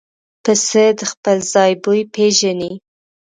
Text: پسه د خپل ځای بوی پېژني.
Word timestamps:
پسه 0.43 0.85
د 0.97 1.01
خپل 1.11 1.37
ځای 1.53 1.71
بوی 1.83 2.01
پېژني. 2.13 2.71